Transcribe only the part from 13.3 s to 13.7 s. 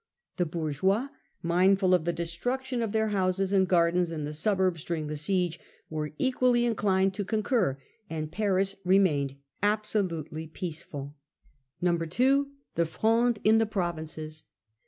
in the